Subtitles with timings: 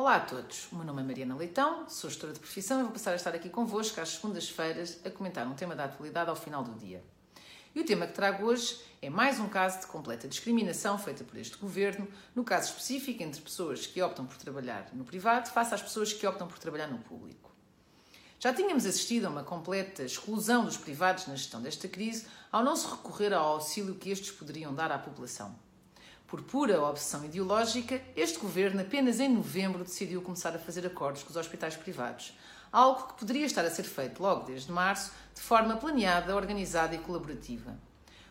[0.00, 2.90] Olá a todos, o meu nome é Mariana Leitão, sou gestora de profissão e vou
[2.90, 6.64] passar a estar aqui convosco às segundas-feiras a comentar um tema da atualidade ao final
[6.64, 7.04] do dia.
[7.74, 11.36] E o tema que trago hoje é mais um caso de completa discriminação feita por
[11.36, 15.82] este governo, no caso específico entre pessoas que optam por trabalhar no privado face às
[15.82, 17.52] pessoas que optam por trabalhar no público.
[18.38, 22.74] Já tínhamos assistido a uma completa exclusão dos privados na gestão desta crise ao não
[22.74, 25.54] se recorrer ao auxílio que estes poderiam dar à população.
[26.30, 31.30] Por pura obsessão ideológica, este governo apenas em novembro decidiu começar a fazer acordos com
[31.30, 32.38] os hospitais privados,
[32.70, 36.98] algo que poderia estar a ser feito logo desde março, de forma planeada, organizada e
[36.98, 37.76] colaborativa.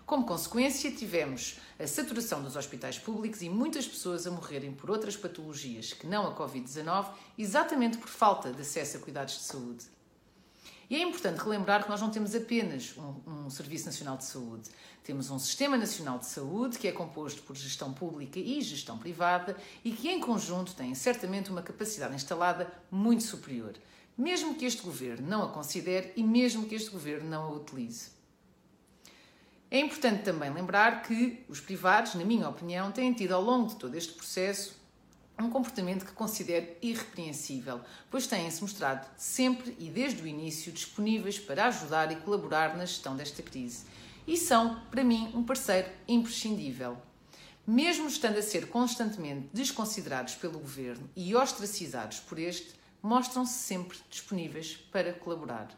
[0.06, 5.18] Como consequência, tivemos a saturação dos hospitais públicos e muitas pessoas a morrerem por outras
[5.18, 7.06] patologias que não a Covid-19,
[7.38, 9.99] exatamente por falta de acesso a cuidados de saúde.
[10.90, 14.70] E é importante relembrar que nós não temos apenas um, um, Serviço Nacional de Saúde.
[15.04, 19.56] Temos um Sistema Nacional de Saúde que é composto por gestão pública e gestão privada
[19.86, 23.76] e que, em conjunto, tem certamente uma capacidade instalada muito superior,
[24.18, 28.10] mesmo que este governo não a considere e mesmo que este governo não a utilize.
[29.70, 33.76] É importante também lembrar que os privados, na minha opinião, têm tido ao longo de
[33.76, 34.76] todo este processo
[35.44, 41.68] um comportamento que considero irrepreensível, pois têm-se mostrado sempre e desde o início disponíveis para
[41.68, 43.86] ajudar e colaborar na gestão desta crise.
[44.28, 46.98] E são, para mim, um parceiro imprescindível.
[47.66, 54.76] Mesmo estando a ser constantemente desconsiderados pelo governo e ostracizados por este, mostram-se sempre disponíveis
[54.92, 55.70] para colaborar.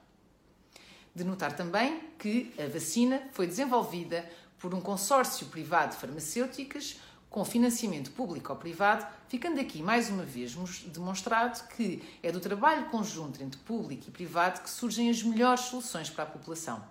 [1.13, 6.97] De notar também que a vacina foi desenvolvida por um consórcio privado de farmacêuticas
[7.31, 10.53] com financiamento público ou privado, ficando aqui mais uma vez
[10.87, 16.09] demonstrado que é do trabalho conjunto entre público e privado que surgem as melhores soluções
[16.09, 16.83] para a população.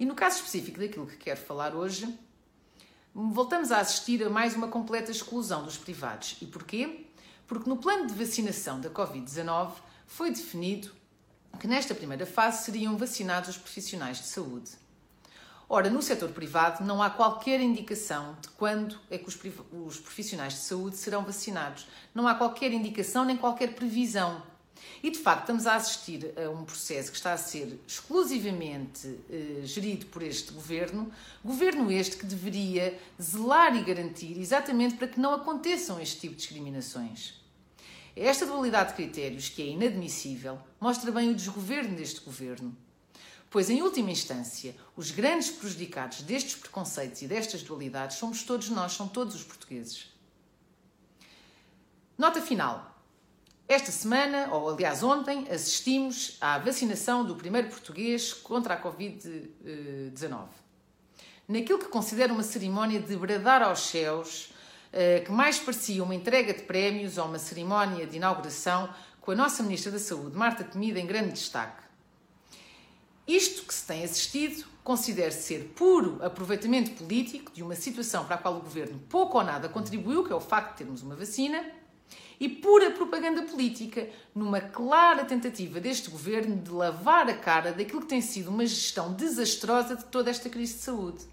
[0.00, 2.18] E no caso específico daquilo que quero falar hoje,
[3.14, 6.38] voltamos a assistir a mais uma completa exclusão dos privados.
[6.40, 7.04] E porquê?
[7.46, 9.72] Porque no plano de vacinação da Covid-19
[10.06, 10.90] foi definido
[11.60, 14.70] que nesta primeira fase seriam vacinados os profissionais de saúde.
[15.68, 20.60] Ora, no setor privado não há qualquer indicação de quando é que os, profissionais de
[20.60, 21.88] saúde serão vacinados.
[22.14, 24.40] Não há qualquer indicação nem qualquer previsão.
[25.02, 29.62] E de facto estamos a assistir a um processo que está a ser exclusivamente eh,
[29.64, 31.10] gerido por este governo,
[31.44, 36.42] governo este que deveria zelar e garantir exatamente para que não aconteçam este tipo de
[36.42, 37.34] discriminações.
[38.14, 42.76] Esta dualidade de critérios, que é inadmissível, mostra bem o desgoverno deste governo
[43.50, 48.92] Pois, em última instância, os grandes prejudicados destes preconceitos e destas dualidades somos todos nós,
[48.92, 50.08] são todos os portugueses.
[52.18, 52.94] Nota final.
[53.68, 60.46] Esta semana, ou aliás ontem, assistimos à vacinação do primeiro português contra a Covid-19.
[61.48, 64.52] Naquilo que considero uma cerimónia de bradar aos céus,
[64.92, 68.88] eh, que mais parecia uma entrega de prémios ou uma cerimónia de inauguração,
[69.20, 71.85] com a nossa Ministra da Saúde, Marta Temida, em grande destaque.
[73.26, 78.38] Isto que se tem assistido considero ser puro aproveitamento político de uma situação para a
[78.38, 81.64] qual o governo pouco ou nada contribuiu, que é o facto de termos uma vacina,
[82.38, 88.06] e pura propaganda política, numa clara tentativa deste governo de lavar a cara daquilo que
[88.06, 91.24] tem sido uma gestão desastrosa de toda esta crise de saúde.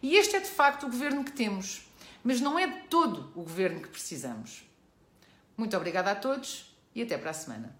[0.00, 1.82] E este é de facto o governo que temos,
[2.22, 4.62] mas não é de todo o governo que precisamos.
[5.56, 7.74] Muito obrigada a todos e até para a semana.